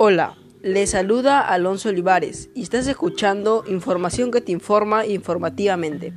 [0.00, 6.12] Hola, le saluda Alonso Olivares y estás escuchando información que te informa informativamente.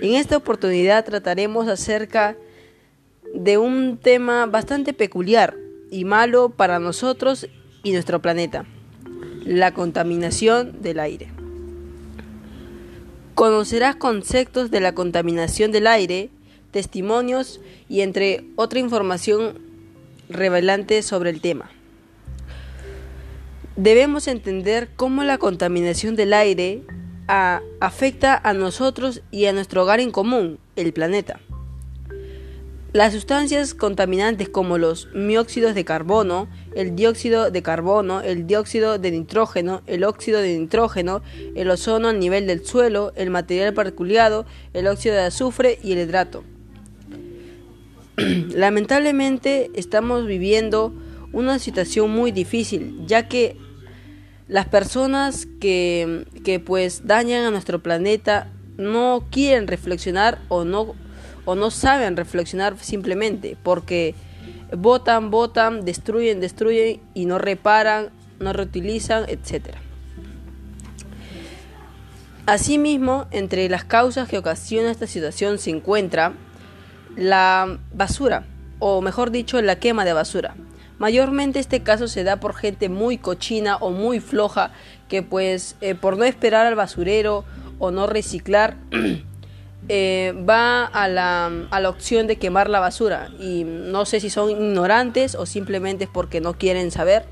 [0.00, 2.36] En esta oportunidad trataremos acerca
[3.34, 5.56] de un tema bastante peculiar
[5.90, 7.48] y malo para nosotros
[7.82, 8.64] y nuestro planeta,
[9.44, 11.26] la contaminación del aire.
[13.34, 16.30] Conocerás conceptos de la contaminación del aire,
[16.70, 19.58] testimonios y entre otra información
[20.28, 21.72] revelante sobre el tema.
[23.76, 26.82] Debemos entender cómo la contaminación del aire
[27.26, 31.40] afecta a nosotros y a nuestro hogar en común, el planeta.
[32.94, 39.10] Las sustancias contaminantes como los mióxidos de carbono, el dióxido de carbono, el dióxido de
[39.10, 41.20] nitrógeno, el óxido de nitrógeno,
[41.54, 45.98] el ozono a nivel del suelo, el material particulado, el óxido de azufre y el
[45.98, 46.44] hidrato.
[48.16, 50.94] Lamentablemente estamos viviendo
[51.34, 53.58] una situación muy difícil, ya que
[54.48, 60.94] las personas que, que pues dañan a nuestro planeta no quieren reflexionar o no,
[61.44, 64.14] o no saben reflexionar simplemente porque
[64.76, 69.76] votan, votan, destruyen, destruyen y no reparan, no reutilizan, etc.
[72.46, 76.34] Asimismo, entre las causas que ocasiona esta situación se encuentra
[77.16, 78.44] la basura,
[78.78, 80.54] o mejor dicho, la quema de basura.
[80.98, 84.72] Mayormente este caso se da por gente muy cochina o muy floja
[85.08, 87.44] que pues eh, por no esperar al basurero
[87.78, 88.76] o no reciclar
[89.88, 94.30] eh, va a la, a la, opción de quemar la basura y no sé si
[94.30, 97.24] son ignorantes o simplemente es porque no quieren saber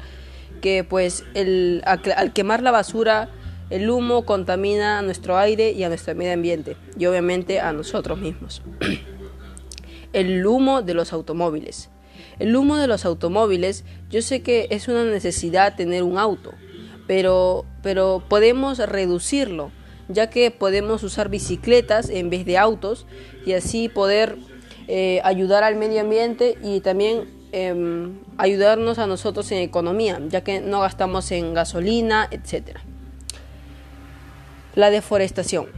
[0.60, 3.30] que pues el, al quemar la basura
[3.70, 8.18] el humo contamina a nuestro aire y a nuestro medio ambiente y obviamente a nosotros
[8.18, 8.62] mismos.
[10.12, 11.90] el humo de los automóviles.
[12.38, 16.52] El humo de los automóviles, yo sé que es una necesidad tener un auto,
[17.06, 19.70] pero, pero podemos reducirlo,
[20.08, 23.06] ya que podemos usar bicicletas en vez de autos
[23.46, 24.36] y así poder
[24.86, 30.60] eh, ayudar al medio ambiente y también em, ayudarnos a nosotros en economía, ya que
[30.60, 32.78] no gastamos en gasolina, etc.
[34.74, 35.68] La deforestación.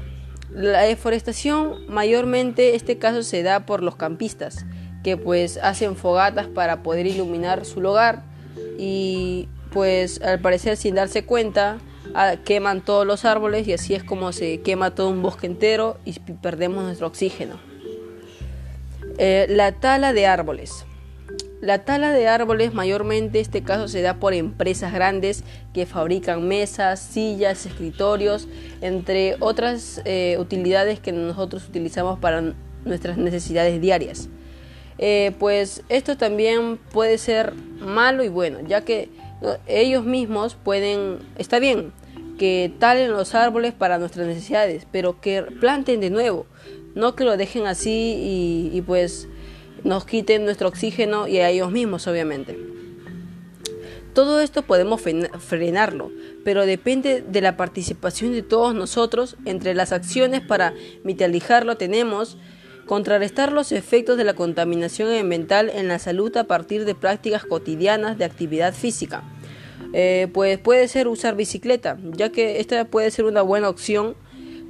[0.50, 4.64] La deforestación mayormente este caso se da por los campistas,
[5.06, 8.24] que pues hacen fogatas para poder iluminar su hogar
[8.76, 11.78] y pues al parecer sin darse cuenta
[12.16, 15.96] ah, queman todos los árboles y así es como se quema todo un bosque entero
[16.04, 17.60] y perdemos nuestro oxígeno.
[19.18, 20.86] Eh, la tala de árboles.
[21.60, 26.98] La tala de árboles mayormente este caso se da por empresas grandes que fabrican mesas,
[26.98, 28.48] sillas, escritorios,
[28.80, 34.30] entre otras eh, utilidades que nosotros utilizamos para nuestras necesidades diarias.
[34.98, 39.10] Eh, pues esto también puede ser malo y bueno, ya que
[39.66, 41.92] ellos mismos pueden, está bien,
[42.38, 46.46] que talen los árboles para nuestras necesidades, pero que planten de nuevo,
[46.94, 49.28] no que lo dejen así y, pues
[49.84, 52.58] nos quiten nuestro oxígeno y a ellos mismos, obviamente.
[54.14, 56.10] Todo esto podemos frenarlo,
[56.42, 59.36] pero depende de la participación de todos nosotros.
[59.44, 60.72] Entre las acciones para
[61.04, 62.38] mitigarlo tenemos
[62.86, 68.16] Contrarrestar los efectos de la contaminación ambiental en la salud a partir de prácticas cotidianas
[68.16, 69.24] de actividad física.
[69.92, 74.14] Eh, pues puede ser usar bicicleta, ya que esta puede ser una buena opción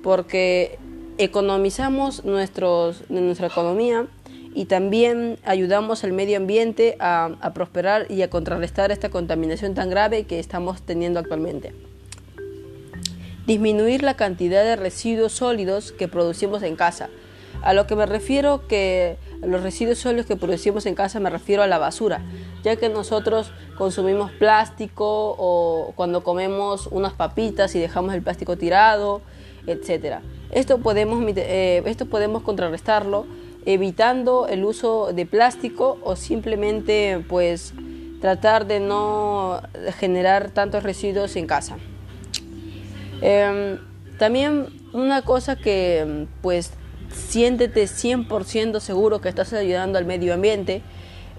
[0.03, 0.79] porque
[1.19, 4.07] economizamos nuestra economía
[4.55, 10.25] y también ayudamos al medio ambiente a prosperar y a contrarrestar esta contaminación tan grave
[10.25, 11.75] que estamos teniendo actualmente.
[13.47, 17.11] Disminuir la cantidad de residuos sólidos que producimos en casa.
[17.63, 21.63] A lo que me refiero que los residuos sólidos que producimos en casa me refiero
[21.63, 22.23] a la basura,
[22.63, 29.21] ya que nosotros consumimos plástico o cuando comemos unas papitas y dejamos el plástico tirado,
[29.67, 30.21] etc.
[30.51, 33.27] Esto podemos, eh, esto podemos contrarrestarlo
[33.65, 37.75] evitando el uso de plástico o simplemente pues
[38.21, 39.61] tratar de no
[39.99, 41.77] generar tantos residuos en casa.
[43.21, 43.79] Em,
[44.19, 46.73] también una cosa que pues
[47.13, 50.83] siéntete 100% seguro que estás ayudando al medio ambiente,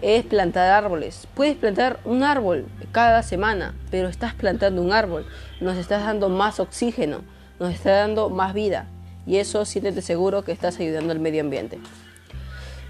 [0.02, 1.28] es plantar árboles.
[1.34, 5.26] Puedes plantar un árbol cada semana, pero estás plantando un árbol.
[5.60, 7.22] Nos estás dando más oxígeno,
[7.60, 8.88] nos está dando más vida.
[9.26, 11.80] Y eso siéntete seguro que estás ayudando al medio ambiente.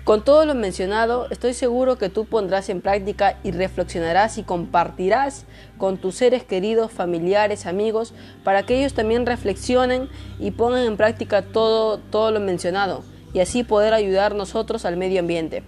[0.07, 5.43] Con todo lo mencionado, estoy seguro que tú pondrás en práctica y reflexionarás y compartirás
[5.77, 8.13] con tus seres queridos, familiares, amigos,
[8.45, 10.07] para que ellos también reflexionen
[10.39, 15.19] y pongan en práctica todo, todo lo mencionado y así poder ayudar nosotros al medio
[15.19, 15.61] ambiente.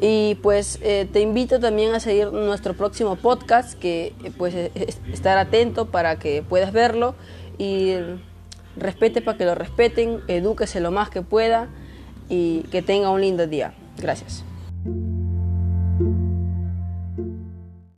[0.00, 4.54] Y pues eh, te invito también a seguir nuestro próximo podcast, que eh, pues
[5.12, 7.16] estar atento para que puedas verlo
[7.58, 7.94] y
[8.76, 11.68] respete para que lo respeten, edúquese lo más que pueda
[12.28, 13.74] y que tenga un lindo día.
[13.98, 14.44] Gracias.